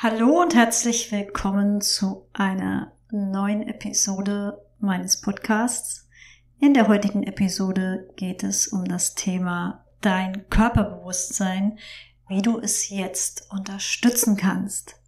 [0.00, 6.08] Hallo und herzlich willkommen zu einer neuen Episode meines Podcasts.
[6.60, 11.80] In der heutigen Episode geht es um das Thema dein Körperbewusstsein,
[12.28, 15.02] wie du es jetzt unterstützen kannst.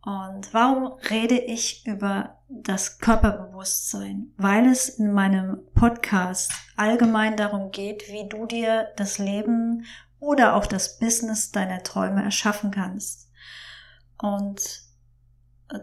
[0.00, 4.32] Und warum rede ich über das Körperbewusstsein?
[4.38, 9.84] Weil es in meinem Podcast allgemein darum geht, wie du dir das Leben
[10.20, 13.24] oder auch das Business deiner Träume erschaffen kannst.
[14.24, 14.80] Und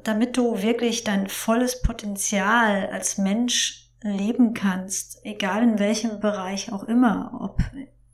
[0.03, 6.85] damit du wirklich dein volles Potenzial als Mensch leben kannst, egal in welchem Bereich auch
[6.85, 7.61] immer, ob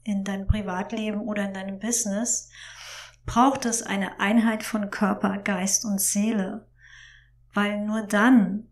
[0.04, 2.50] in deinem Privatleben oder in deinem Business,
[3.26, 6.68] braucht es eine Einheit von Körper, Geist und Seele.
[7.54, 8.68] Weil nur dann,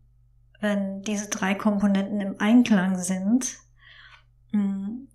[0.60, 3.60] wenn diese drei Komponenten im Einklang sind,
[4.52, 5.08] hm,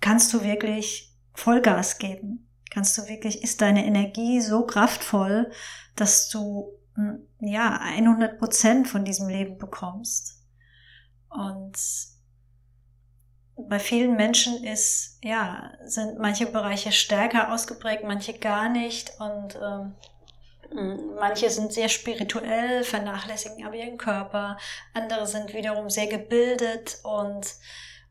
[0.00, 5.50] kannst du wirklich Vollgas geben kannst du wirklich, ist deine Energie so kraftvoll,
[5.96, 10.42] dass du hm, ja 100 Prozent von diesem Leben bekommst.
[11.28, 11.76] Und
[13.56, 19.94] bei vielen Menschen ist, ja, sind manche Bereiche stärker ausgeprägt, manche gar nicht und ähm,
[20.70, 24.56] hm, Manche sind sehr spirituell, vernachlässigen aber ihren Körper.
[24.94, 27.54] Andere sind wiederum sehr gebildet und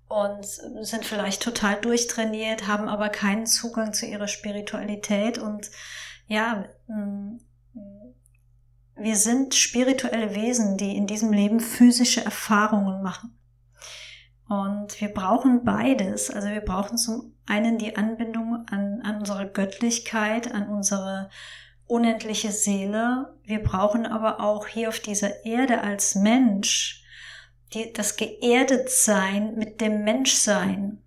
[0.09, 5.69] und sind vielleicht total durchtrainiert, haben aber keinen Zugang zu ihrer Spiritualität und
[6.27, 7.39] ja, mm,
[8.95, 13.39] wir sind spirituelle Wesen, die in diesem Leben physische Erfahrungen machen.
[14.49, 16.31] Und wir brauchen beides.
[16.31, 21.29] Also wir brauchen zum einen die Anbindung an, an unsere Göttlichkeit, an unsere
[21.85, 23.37] unendliche Seele.
[23.43, 26.98] Wir brauchen aber auch hier auf dieser Erde als Mensch
[27.73, 31.01] die, das Geerdetsein mit dem Menschsein.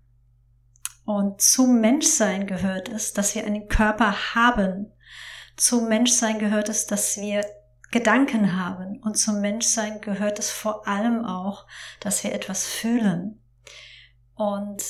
[1.05, 4.91] Und zum Menschsein gehört es, dass wir einen Körper haben.
[5.57, 7.45] Zum Menschsein gehört es, dass wir
[7.91, 9.01] Gedanken haben.
[9.01, 11.67] Und zum Menschsein gehört es vor allem auch,
[11.99, 13.41] dass wir etwas fühlen.
[14.35, 14.81] Und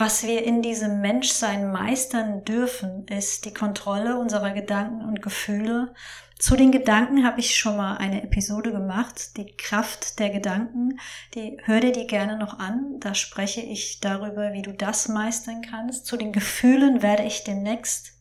[0.00, 5.94] was wir in diesem Menschsein meistern dürfen, ist die Kontrolle unserer Gedanken und Gefühle.
[6.38, 10.98] Zu den Gedanken habe ich schon mal eine Episode gemacht, die Kraft der Gedanken.
[11.34, 12.98] Die hör dir die gerne noch an.
[13.00, 16.06] Da spreche ich darüber, wie du das meistern kannst.
[16.06, 18.18] Zu den Gefühlen werde ich demnächst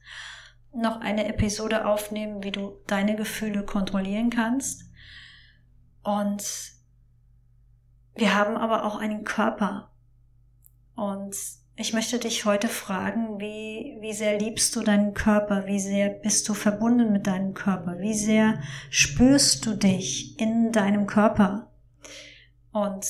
[0.73, 4.83] noch eine Episode aufnehmen, wie du deine Gefühle kontrollieren kannst.
[6.03, 6.43] Und
[8.15, 9.93] wir haben aber auch einen Körper.
[10.95, 11.37] Und
[11.79, 15.65] ich möchte dich heute fragen, wie, wie sehr liebst du deinen Körper?
[15.65, 17.99] Wie sehr bist du verbunden mit deinem Körper?
[17.99, 21.71] Wie sehr spürst du dich in deinem Körper?
[22.73, 23.05] Und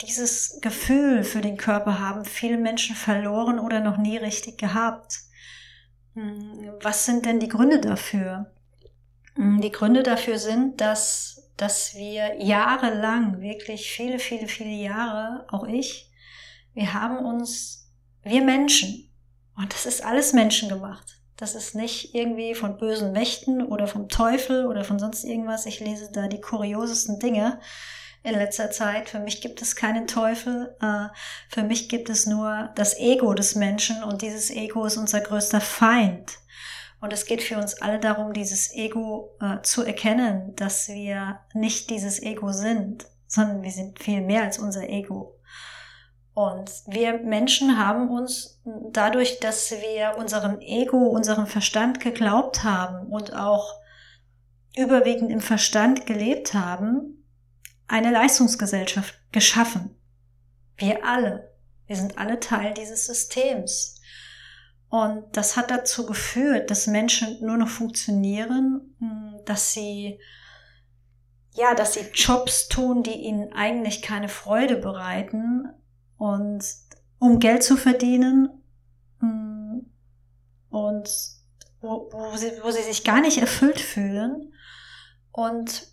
[0.00, 5.20] dieses Gefühl für den Körper haben viele Menschen verloren oder noch nie richtig gehabt.
[6.14, 8.52] Hm, was sind denn die Gründe dafür?
[9.36, 15.68] Hm, die Gründe dafür sind, dass, dass wir jahrelang, wirklich viele, viele, viele Jahre, auch
[15.68, 16.10] ich,
[16.74, 17.90] wir haben uns,
[18.22, 19.10] wir Menschen,
[19.56, 21.20] und das ist alles menschengemacht.
[21.36, 25.66] Das ist nicht irgendwie von bösen Mächten oder vom Teufel oder von sonst irgendwas.
[25.66, 27.60] Ich lese da die kuriosesten Dinge
[28.22, 29.08] in letzter Zeit.
[29.08, 30.76] Für mich gibt es keinen Teufel.
[30.80, 31.08] Äh,
[31.48, 35.60] für mich gibt es nur das Ego des Menschen und dieses Ego ist unser größter
[35.60, 36.38] Feind.
[37.00, 41.90] Und es geht für uns alle darum, dieses Ego äh, zu erkennen, dass wir nicht
[41.90, 45.38] dieses Ego sind, sondern wir sind viel mehr als unser Ego.
[46.34, 53.34] Und wir Menschen haben uns dadurch, dass wir unserem Ego, unserem Verstand geglaubt haben und
[53.34, 53.74] auch
[54.76, 57.24] überwiegend im Verstand gelebt haben,
[57.86, 59.96] eine Leistungsgesellschaft geschaffen.
[60.76, 61.54] Wir alle.
[61.86, 64.00] Wir sind alle Teil dieses Systems.
[64.88, 68.96] Und das hat dazu geführt, dass Menschen nur noch funktionieren,
[69.44, 70.18] dass sie
[71.56, 75.68] ja, dass sie Jobs tun, die ihnen eigentlich keine Freude bereiten,
[76.18, 76.64] und
[77.18, 78.48] um Geld zu verdienen
[79.20, 79.80] mm,
[80.70, 81.10] und
[81.80, 84.52] wo, wo, sie, wo sie sich gar nicht erfüllt fühlen
[85.32, 85.88] und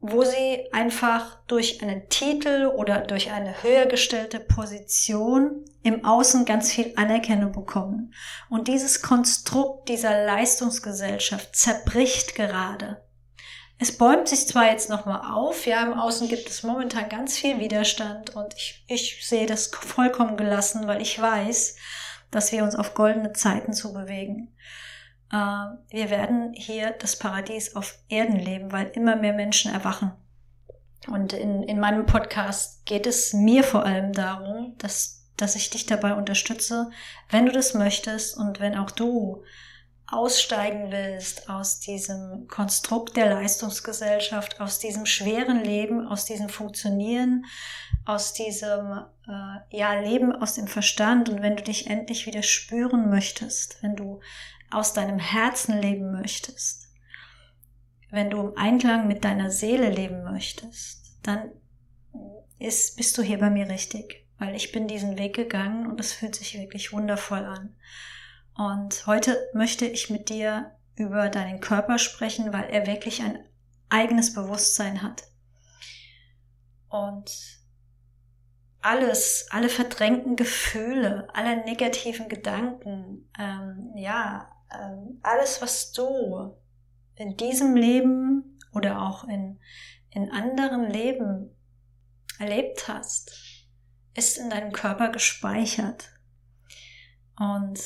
[0.00, 6.70] wo sie einfach durch einen Titel oder durch eine höher gestellte Position im Außen ganz
[6.70, 8.12] viel Anerkennung bekommen.
[8.48, 13.05] Und dieses Konstrukt dieser Leistungsgesellschaft zerbricht gerade.
[13.78, 17.60] Es bäumt sich zwar jetzt nochmal auf, ja, im Außen gibt es momentan ganz viel
[17.60, 21.76] Widerstand und ich, ich sehe das vollkommen gelassen, weil ich weiß,
[22.30, 24.54] dass wir uns auf goldene Zeiten zu bewegen.
[25.30, 25.36] Äh,
[25.90, 30.12] wir werden hier das Paradies auf Erden leben, weil immer mehr Menschen erwachen.
[31.08, 35.84] Und in, in meinem Podcast geht es mir vor allem darum, dass, dass ich dich
[35.84, 36.90] dabei unterstütze,
[37.30, 39.44] wenn du das möchtest und wenn auch du
[40.08, 47.44] aussteigen willst aus diesem Konstrukt der Leistungsgesellschaft, aus diesem schweren Leben, aus diesem Funktionieren,
[48.04, 53.10] aus diesem äh, ja Leben aus dem Verstand und wenn du dich endlich wieder spüren
[53.10, 54.20] möchtest, wenn du
[54.70, 56.88] aus deinem Herzen leben möchtest,
[58.10, 61.50] wenn du im Einklang mit deiner Seele leben möchtest, dann
[62.58, 66.12] ist, bist du hier bei mir richtig, weil ich bin diesen Weg gegangen und es
[66.12, 67.74] fühlt sich wirklich wundervoll an.
[68.56, 73.46] Und heute möchte ich mit dir über deinen Körper sprechen, weil er wirklich ein
[73.90, 75.24] eigenes Bewusstsein hat.
[76.88, 77.30] Und
[78.80, 86.56] alles, alle verdrängten Gefühle, alle negativen Gedanken, ähm, ja, ähm, alles, was du
[87.16, 89.60] in diesem Leben oder auch in,
[90.10, 91.54] in anderen Leben
[92.38, 93.66] erlebt hast,
[94.14, 96.10] ist in deinem Körper gespeichert.
[97.38, 97.78] Und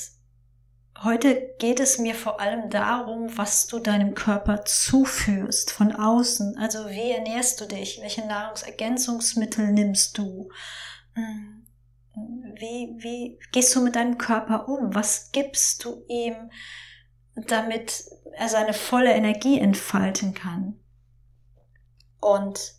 [1.03, 6.57] Heute geht es mir vor allem darum, was du deinem Körper zuführst von außen.
[6.59, 7.99] Also wie ernährst du dich?
[8.01, 10.49] Welche Nahrungsergänzungsmittel nimmst du?
[11.15, 11.65] Hm,
[12.13, 14.93] wie, wie gehst du mit deinem Körper um?
[14.93, 16.51] Was gibst du ihm,
[17.35, 18.03] damit
[18.33, 20.79] er seine volle Energie entfalten kann?
[22.19, 22.75] Und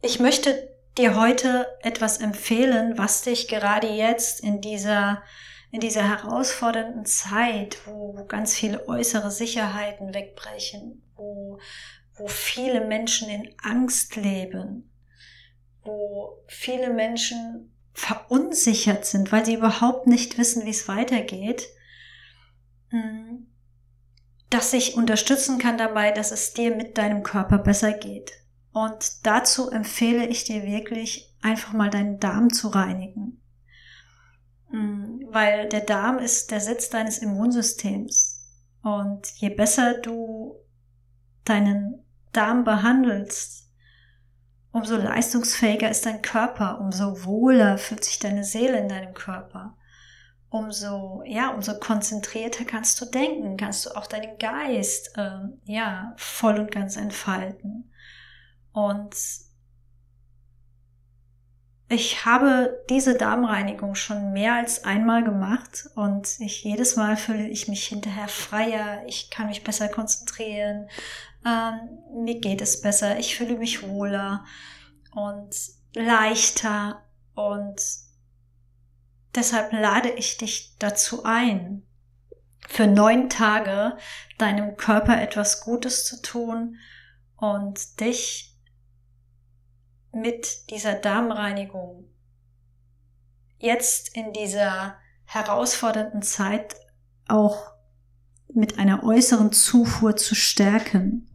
[0.00, 5.22] ich möchte dir heute etwas empfehlen, was dich gerade jetzt in dieser
[5.70, 11.58] in dieser herausfordernden Zeit, wo, ganz viele äußere Sicherheiten wegbrechen, wo,
[12.16, 14.90] wo viele Menschen in Angst leben,
[15.82, 21.68] wo viele Menschen verunsichert sind, weil sie überhaupt nicht wissen, wie es weitergeht,
[22.90, 23.46] hm,
[24.50, 28.32] dass ich unterstützen kann dabei, dass es dir mit deinem Körper besser geht.
[28.72, 33.42] Und dazu empfehle ich dir wirklich, einfach mal deinen Darm zu reinigen.
[34.70, 38.44] Mm, weil der Darm ist der Sitz deines Immunsystems.
[38.82, 40.56] Und je besser du
[41.44, 43.70] deinen Darm behandelst,
[44.72, 49.76] umso leistungsfähiger ist dein Körper, umso wohler fühlt sich deine Seele in deinem Körper.
[50.50, 56.58] Umso, ja, umso konzentrierter kannst du denken, kannst du auch deinen Geist, äh, ja, voll
[56.58, 57.92] und ganz entfalten.
[58.72, 59.14] Und
[61.88, 67.66] ich habe diese Darmreinigung schon mehr als einmal gemacht und ich jedes Mal fühle ich
[67.66, 70.88] mich hinterher freier, ich kann mich besser konzentrieren,
[71.46, 74.44] ähm, mir geht es besser, ich fühle mich wohler
[75.14, 75.56] und
[75.94, 77.02] leichter
[77.34, 77.80] und
[79.34, 81.84] deshalb lade ich dich dazu ein,
[82.68, 83.96] für neun Tage
[84.36, 86.76] deinem Körper etwas Gutes zu tun
[87.38, 88.47] und dich
[90.12, 92.08] mit dieser Darmreinigung
[93.58, 96.74] jetzt in dieser herausfordernden Zeit
[97.26, 97.72] auch
[98.52, 101.28] mit einer äußeren Zufuhr zu stärken.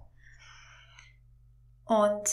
[1.85, 2.29] Und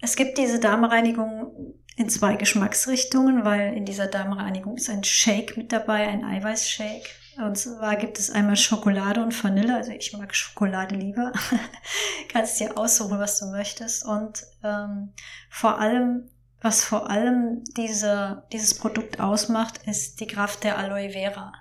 [0.00, 5.72] es gibt diese Darmreinigung in zwei Geschmacksrichtungen, weil in dieser Darmreinigung ist ein Shake mit
[5.72, 7.08] dabei, ein Eiweißshake.
[7.38, 9.76] Und zwar gibt es einmal Schokolade und Vanille.
[9.76, 11.32] Also ich mag Schokolade lieber.
[12.28, 14.04] Kannst dir aussuchen, was du möchtest.
[14.04, 15.12] Und ähm,
[15.48, 16.28] vor allem,
[16.60, 21.52] was vor allem diese, dieses Produkt ausmacht, ist die Kraft der Aloe Vera.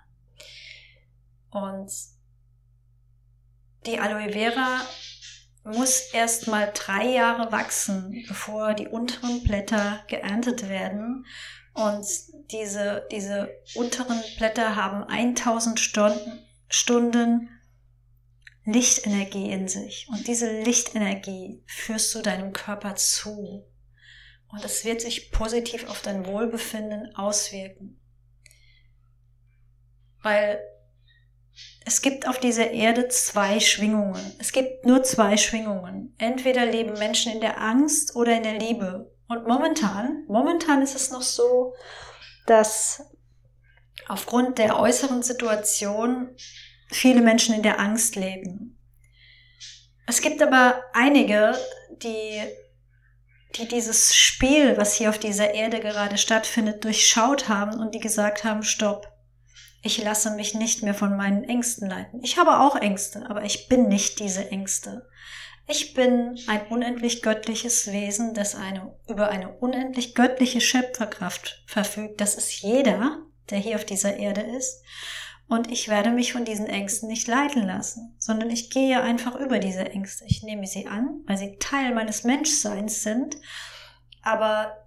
[1.51, 1.91] Und
[3.85, 4.81] die Aloe Vera
[5.67, 11.25] muss erst mal drei Jahre wachsen, bevor die unteren Blätter geerntet werden.
[11.73, 12.07] Und
[12.51, 17.49] diese, diese unteren Blätter haben 1000 Stunden, Stunden
[18.65, 20.07] Lichtenergie in sich.
[20.09, 23.65] Und diese Lichtenergie führst du deinem Körper zu.
[24.49, 27.99] Und es wird sich positiv auf dein Wohlbefinden auswirken.
[30.21, 30.59] Weil
[31.87, 34.35] es gibt auf dieser Erde zwei Schwingungen.
[34.39, 36.13] Es gibt nur zwei Schwingungen.
[36.17, 39.09] Entweder leben Menschen in der Angst oder in der Liebe.
[39.29, 41.73] Und momentan, momentan ist es noch so,
[42.45, 43.03] dass
[44.09, 46.35] aufgrund der äußeren Situation
[46.91, 48.77] viele Menschen in der Angst leben.
[50.07, 51.55] Es gibt aber einige,
[52.01, 52.41] die,
[53.55, 58.43] die dieses Spiel, was hier auf dieser Erde gerade stattfindet, durchschaut haben und die gesagt
[58.43, 59.16] haben, stopp,
[59.87, 62.21] ich lasse mich nicht mehr von meinen Ängsten leiten.
[62.21, 65.07] Ich habe auch Ängste, aber ich bin nicht diese Ängste.
[65.65, 72.19] Ich bin ein unendlich göttliches Wesen, das eine, über eine unendlich göttliche Schöpferkraft verfügt.
[72.19, 74.83] Das ist jeder, der hier auf dieser Erde ist.
[75.47, 79.59] Und ich werde mich von diesen Ängsten nicht leiten lassen, sondern ich gehe einfach über
[79.59, 80.25] diese Ängste.
[80.27, 83.37] Ich nehme sie an, weil sie Teil meines Menschseins sind,
[84.21, 84.85] aber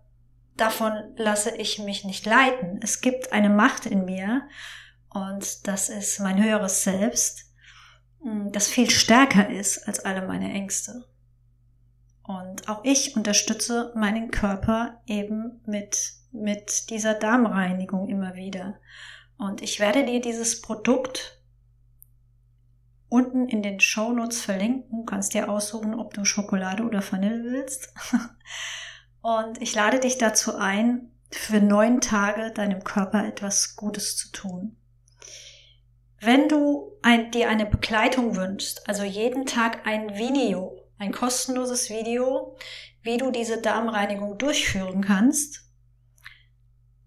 [0.59, 2.81] davon lasse ich mich nicht leiten.
[2.83, 4.43] Es gibt eine Macht in mir
[5.11, 7.51] und das ist mein höheres Selbst
[8.23, 11.05] hm, das viel stärker ist als alle meine Ängste.
[12.23, 18.79] Und auch ich unterstütze meinen Körper eben mit, mit dieser Darmreinigung immer wieder.
[19.37, 21.43] Und ich werde dir dieses Produkt
[23.09, 25.01] unten in den Show Notes verlinken.
[25.01, 27.93] Du kannst dir aussuchen, ob du Schokolade oder Vanille willst.
[29.23, 34.77] Und ich lade dich dazu ein, für neun Tage deinem Körper etwas Gutes zu tun.
[36.21, 42.59] Wenn du ein, dir eine Begleitung wünschst, also jeden Tag ein Video, ein kostenloses Video,
[43.03, 45.65] wie du diese Darmreinigung durchführen kannst,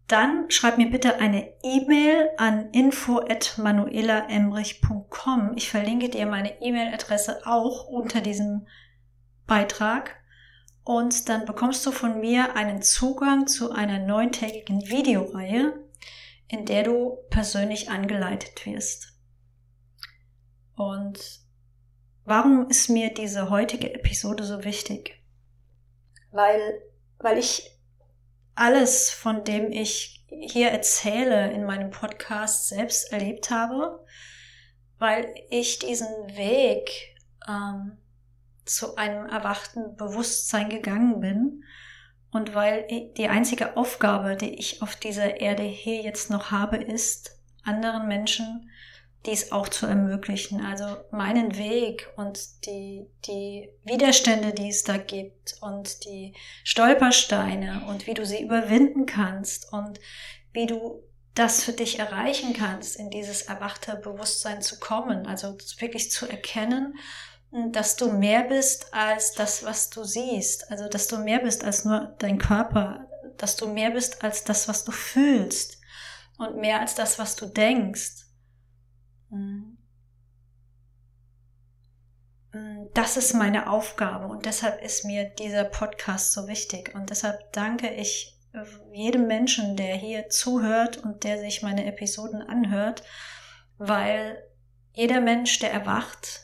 [0.08, 5.51] dann schreib mir bitte eine E-Mail an info@manuelaemrich.com.
[5.55, 8.65] Ich verlinke dir meine E-Mail-Adresse auch unter diesem
[9.46, 10.15] Beitrag
[10.84, 15.79] und dann bekommst du von mir einen Zugang zu einer neuntägigen Videoreihe,
[16.53, 19.17] in der du persönlich angeleitet wirst.
[20.75, 21.19] Und
[22.25, 25.19] warum ist mir diese heutige Episode so wichtig?
[26.29, 26.79] Weil,
[27.17, 27.72] weil ich
[28.53, 34.05] alles, von dem ich hier erzähle in meinem Podcast selbst erlebt habe,
[35.00, 36.07] weil ich diesen
[36.38, 37.17] Weg
[37.48, 37.98] ähm,
[38.63, 41.63] zu einem erwachten Bewusstsein gegangen bin
[42.33, 42.87] und weil
[43.17, 48.69] die einzige Aufgabe, die ich auf dieser Erde hier jetzt noch habe, ist, anderen Menschen
[49.25, 50.65] dies auch zu ermöglichen.
[50.65, 58.07] Also meinen Weg und die, die Widerstände, die es da gibt und die Stolpersteine und
[58.07, 59.99] wie du sie überwinden kannst und
[60.51, 61.03] wie du
[61.35, 65.25] das für dich erreichen kannst, in dieses erwachte Bewusstsein zu kommen.
[65.25, 66.95] Also wirklich zu erkennen,
[67.72, 70.72] dass du mehr bist als das, was du siehst.
[70.72, 73.07] Also, dass du mehr bist als nur dein Körper,
[73.38, 75.79] dass du mehr bist als das, was du fühlst
[76.38, 78.25] und mehr als das, was du denkst.
[79.29, 79.77] Mm.
[82.53, 87.51] Mm, das ist meine Aufgabe und deshalb ist mir dieser Podcast so wichtig und deshalb
[87.53, 88.39] danke ich
[88.93, 93.03] jedem Menschen, der hier zuhört und der sich meine Episoden anhört,
[93.77, 94.43] weil
[94.93, 96.43] jeder Mensch, der erwacht,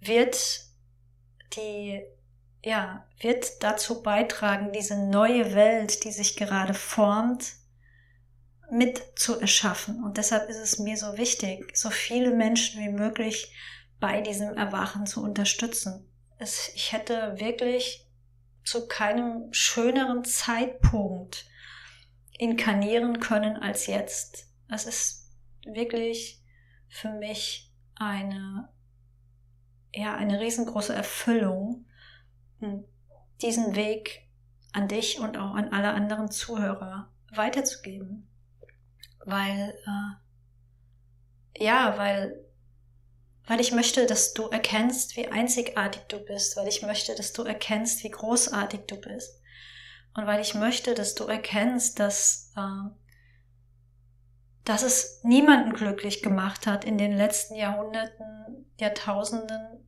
[0.00, 0.66] wird
[1.54, 2.02] die,
[2.62, 7.54] ja, wird dazu beitragen, diese neue Welt, die sich gerade formt,
[8.70, 10.02] mit zu erschaffen.
[10.02, 13.52] Und deshalb ist es mir so wichtig, so viele Menschen wie möglich
[14.00, 16.08] bei diesem Erwachen zu unterstützen.
[16.38, 18.06] Es, ich hätte wirklich
[18.64, 21.46] zu keinem schöneren Zeitpunkt
[22.38, 24.48] inkarnieren können als jetzt.
[24.68, 25.30] Es ist
[25.64, 26.42] wirklich
[26.88, 28.68] für mich eine
[29.96, 31.86] ja eine riesengroße Erfüllung,
[32.60, 32.84] hm,
[33.40, 34.28] diesen Weg
[34.72, 38.28] an dich und auch an alle anderen Zuhörer weiterzugeben.
[39.24, 42.44] Weil, äh, ja, weil,
[43.46, 47.42] weil ich möchte, dass du erkennst, wie einzigartig du bist, weil ich möchte, dass du
[47.42, 49.40] erkennst, wie großartig du bist.
[50.14, 52.90] Und weil ich möchte, dass du erkennst, dass, äh,
[54.64, 59.85] dass es niemanden glücklich gemacht hat in den letzten Jahrhunderten, Jahrtausenden,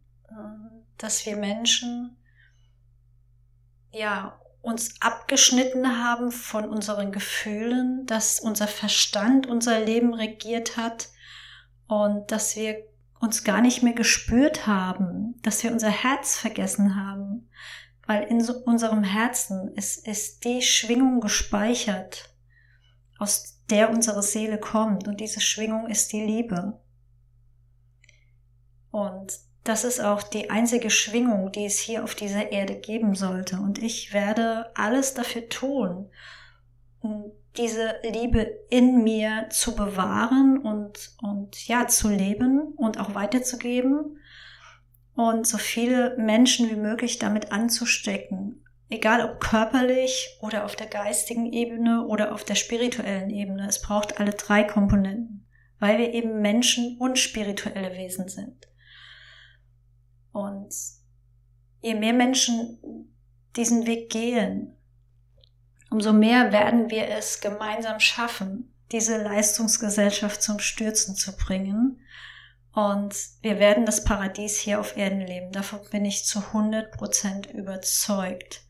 [0.99, 2.17] dass wir Menschen
[3.93, 11.09] ja uns abgeschnitten haben von unseren Gefühlen, dass unser Verstand unser Leben regiert hat
[11.87, 12.85] und dass wir
[13.21, 17.49] uns gar nicht mehr gespürt haben, dass wir unser Herz vergessen haben,
[18.07, 22.35] weil in so unserem Herzen ist, ist die Schwingung gespeichert,
[23.19, 26.81] aus der unsere Seele kommt und diese Schwingung ist die Liebe.
[28.91, 29.33] Und
[29.69, 33.57] das ist auch die einzige Schwingung, die es hier auf dieser Erde geben sollte.
[33.57, 36.11] Und ich werde alles dafür tun,
[37.01, 44.19] um diese Liebe in mir zu bewahren und, und ja, zu leben und auch weiterzugeben
[45.15, 48.65] und so viele Menschen wie möglich damit anzustecken.
[48.89, 53.67] Egal ob körperlich oder auf der geistigen Ebene oder auf der spirituellen Ebene.
[53.69, 55.47] Es braucht alle drei Komponenten,
[55.79, 58.69] weil wir eben Menschen und spirituelle Wesen sind.
[60.39, 60.73] Und
[61.81, 62.79] je mehr Menschen
[63.57, 64.77] diesen Weg gehen,
[65.91, 72.01] umso mehr werden wir es gemeinsam schaffen, diese Leistungsgesellschaft zum Stürzen zu bringen.
[72.73, 75.51] Und wir werden das Paradies hier auf Erden leben.
[75.51, 78.63] Davon bin ich zu 100 Prozent überzeugt.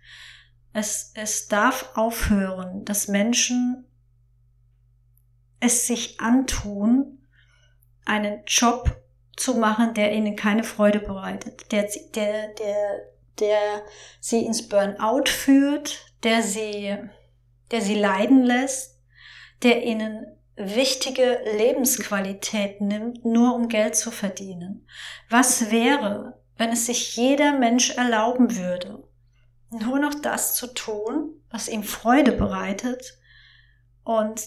[0.72, 3.84] Es, es darf aufhören, dass Menschen
[5.60, 7.26] es sich antun,
[8.06, 9.07] einen Job
[9.40, 13.00] zu machen, der ihnen keine Freude bereitet, der, der, der,
[13.38, 13.82] der
[14.20, 16.96] sie ins Burnout führt, der sie,
[17.70, 19.00] der sie leiden lässt,
[19.62, 20.26] der ihnen
[20.56, 24.86] wichtige Lebensqualität nimmt, nur um Geld zu verdienen.
[25.30, 29.04] Was wäre, wenn es sich jeder Mensch erlauben würde,
[29.70, 33.18] nur noch das zu tun, was ihm Freude bereitet
[34.02, 34.42] und,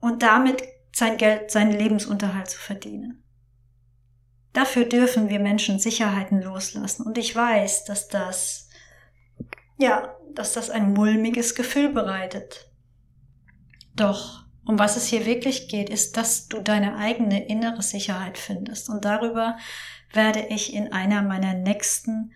[0.00, 0.62] und damit
[0.94, 3.21] sein Geld, seinen Lebensunterhalt zu verdienen.
[4.52, 7.06] Dafür dürfen wir Menschen Sicherheiten loslassen.
[7.06, 8.68] Und ich weiß, dass das,
[9.78, 12.70] ja, dass das ein mulmiges Gefühl bereitet.
[13.94, 18.88] Doch um was es hier wirklich geht, ist, dass du deine eigene innere Sicherheit findest.
[18.88, 19.56] Und darüber
[20.12, 22.32] werde ich in einer meiner nächsten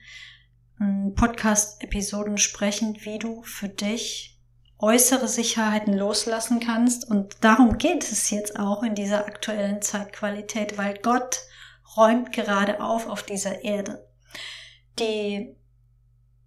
[0.79, 4.41] hm, Podcast-Episoden sprechen, wie du für dich
[4.79, 7.09] äußere Sicherheiten loslassen kannst.
[7.09, 11.43] Und darum geht es jetzt auch in dieser aktuellen Zeitqualität, weil Gott
[11.97, 14.09] räumt gerade auf auf dieser Erde.
[14.99, 15.57] Die,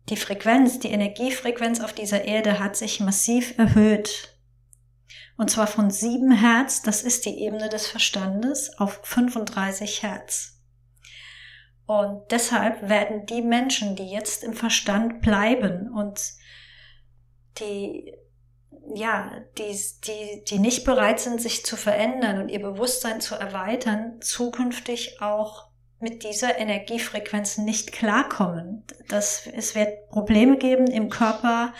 [0.10, 4.36] die Frequenz, die Energiefrequenz auf dieser Erde hat sich massiv erhöht.
[5.38, 10.60] Und zwar von 7 Hertz, das ist die Ebene des Verstandes, auf 35 Hertz.
[11.86, 16.22] Und deshalb werden die Menschen, die jetzt im Verstand bleiben und
[17.58, 18.14] die,
[18.94, 24.22] ja, die, die, die nicht bereit sind, sich zu verändern und ihr Bewusstsein zu erweitern,
[24.22, 25.70] zukünftig auch
[26.00, 28.84] mit dieser Energiefrequenz nicht klarkommen.
[29.08, 31.74] Das, es wird Probleme geben im Körper,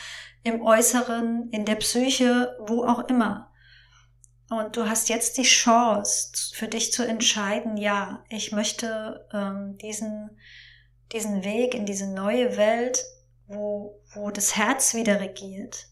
[0.44, 3.52] im Äußeren, in der Psyche, wo auch immer.
[4.50, 10.32] Und du hast jetzt die Chance für dich zu entscheiden, ja, ich möchte ähm, diesen,
[11.12, 13.04] diesen Weg in diese neue Welt,
[13.48, 15.88] wo, wo das Herz wieder regiert,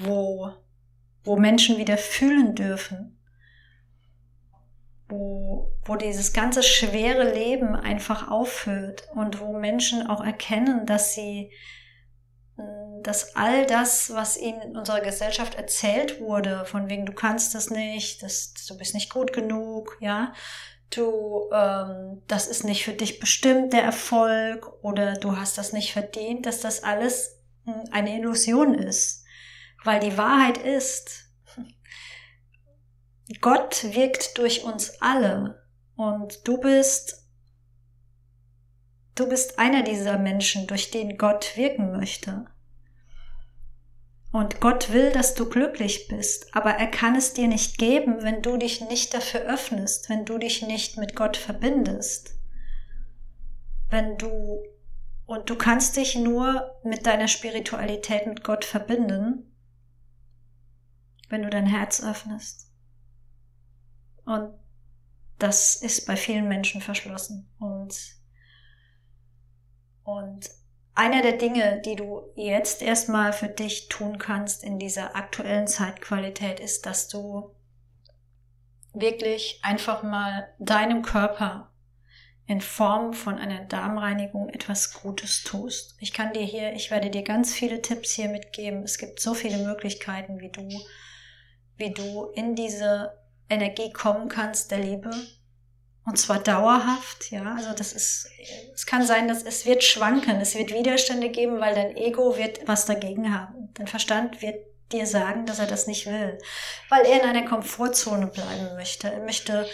[0.00, 0.52] wo,
[1.24, 3.18] wo Menschen wieder fühlen dürfen,
[5.08, 11.50] wo, wo dieses ganze schwere Leben einfach aufhört und wo Menschen auch erkennen, dass sie
[13.02, 17.70] dass all das, was ihnen in unserer Gesellschaft erzählt wurde, von wegen du kannst das
[17.70, 20.32] nicht, das, du bist nicht gut genug, ja,
[20.90, 25.92] du, ähm, das ist nicht für dich bestimmt der Erfolg oder du hast das nicht
[25.92, 29.24] verdient, dass das alles hm, eine Illusion ist,
[29.84, 31.30] weil die Wahrheit ist,
[33.40, 35.62] Gott wirkt durch uns alle
[35.96, 37.28] und du bist
[39.18, 42.46] Du bist einer dieser Menschen, durch den Gott wirken möchte.
[44.30, 48.42] Und Gott will, dass du glücklich bist, aber er kann es dir nicht geben, wenn
[48.42, 52.38] du dich nicht dafür öffnest, wenn du dich nicht mit Gott verbindest.
[53.90, 54.62] Wenn du,
[55.26, 59.47] und du kannst dich nur mit deiner Spiritualität mit Gott verbinden,
[61.28, 62.70] wenn du dein Herz öffnest.
[64.24, 64.52] Und
[65.38, 67.48] das ist bei vielen Menschen verschlossen.
[67.58, 68.18] Und
[70.04, 70.48] und
[70.94, 76.60] einer der Dinge, die du jetzt erstmal für dich tun kannst in dieser aktuellen Zeitqualität,
[76.60, 77.54] ist, dass du
[78.94, 81.70] wirklich einfach mal deinem Körper
[82.46, 85.94] in Form von einer Darmreinigung etwas Gutes tust.
[86.00, 88.82] Ich kann dir hier, ich werde dir ganz viele Tipps hier mitgeben.
[88.82, 90.66] Es gibt so viele Möglichkeiten, wie du,
[91.78, 93.12] wie du in diese
[93.48, 95.10] Energie kommen kannst der Liebe,
[96.08, 97.54] und zwar dauerhaft, ja.
[97.54, 98.30] Also das ist,
[98.74, 102.66] es kann sein, dass es wird schwanken, es wird Widerstände geben, weil dein Ego wird
[102.66, 103.68] was dagegen haben.
[103.74, 104.56] Dein Verstand wird
[104.90, 106.38] dir sagen, dass er das nicht will,
[106.88, 109.12] weil er in einer Komfortzone bleiben möchte.
[109.12, 109.66] Er möchte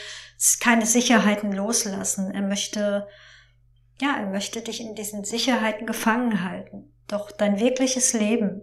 [0.59, 2.35] keine Sicherheiten loslassen.
[2.35, 3.07] Er möchte,
[4.01, 6.93] ja, er möchte dich in diesen Sicherheiten gefangen halten.
[7.07, 8.63] Doch dein wirkliches Leben,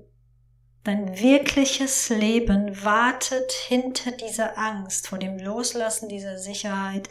[0.83, 7.09] dein wirkliches Leben wartet hinter dieser Angst vor dem Loslassen dieser Sicherheit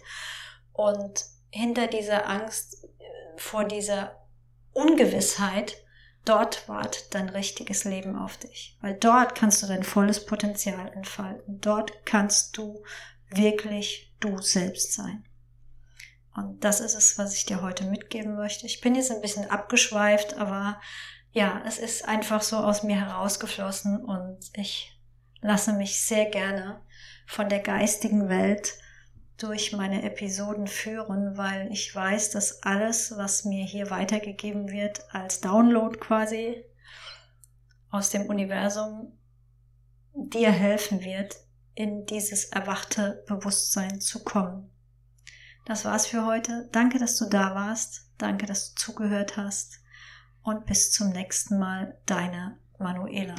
[0.73, 3.05] und hinter dieser Angst äh,
[3.37, 4.27] vor dieser
[4.73, 5.77] Ungewissheit,
[6.25, 8.79] dort wartet dein richtiges Leben auf dich.
[8.81, 11.61] Weil dort kannst du dein volles Potenzial entfalten.
[11.61, 12.83] Dort kannst du
[13.31, 15.25] wirklich du selbst sein.
[16.35, 18.67] Und das ist es, was ich dir heute mitgeben möchte.
[18.67, 20.81] Ich bin jetzt ein bisschen abgeschweift, aber
[21.33, 24.99] ja, es ist einfach so aus mir herausgeflossen und ich
[25.41, 26.81] lasse mich sehr gerne
[27.27, 28.75] von der geistigen Welt
[29.37, 35.41] durch meine Episoden führen, weil ich weiß, dass alles, was mir hier weitergegeben wird, als
[35.41, 36.65] Download quasi
[37.91, 39.17] aus dem Universum,
[40.15, 41.37] dir helfen wird,
[41.75, 44.71] in dieses erwachte Bewusstsein zu kommen.
[45.65, 46.69] Das war's für heute.
[46.73, 48.11] Danke, dass du da warst.
[48.19, 49.80] Danke, dass du zugehört hast.
[50.43, 53.35] Und bis zum nächsten Mal, deine Manuela.